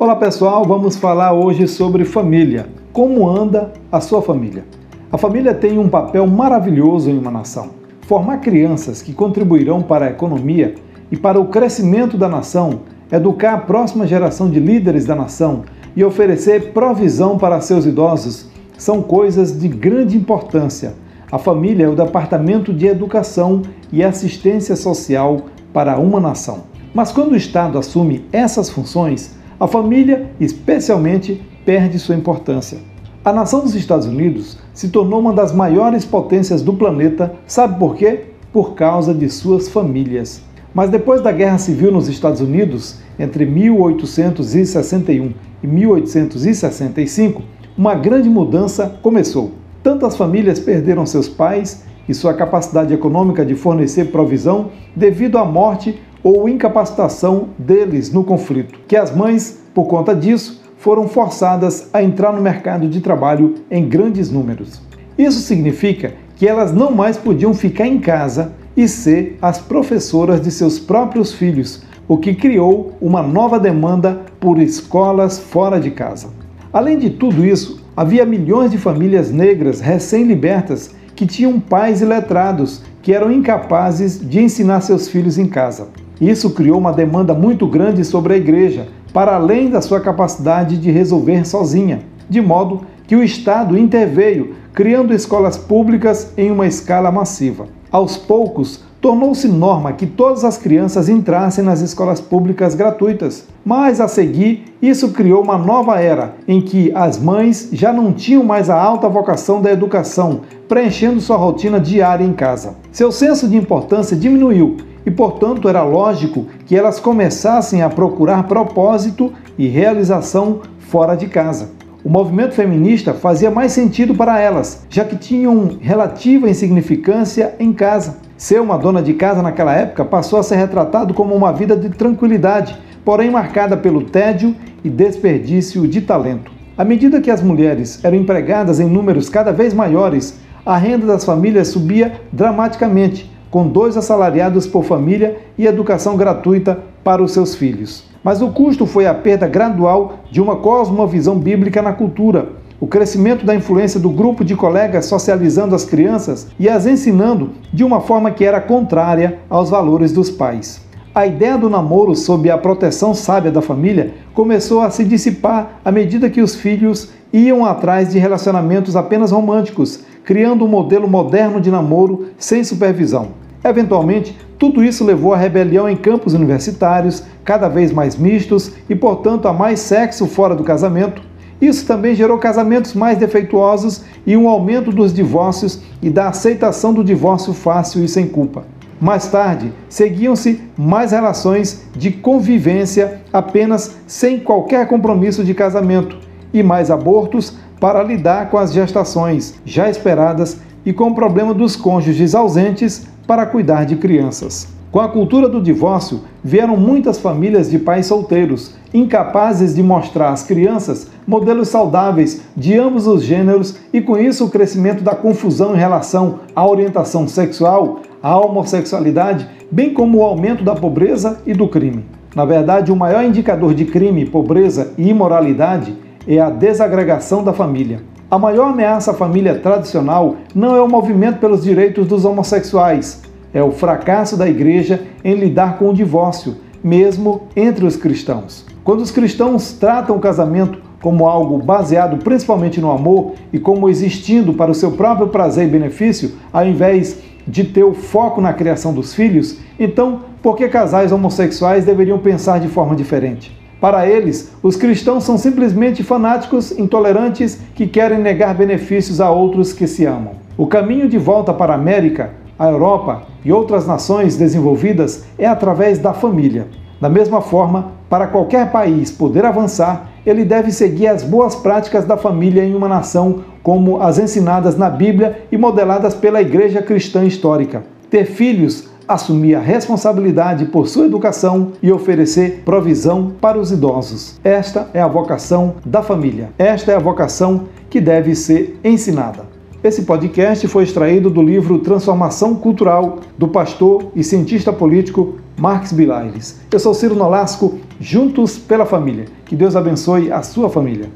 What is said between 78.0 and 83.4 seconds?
milhões de famílias negras recém-libertas que tinham pais iletrados que eram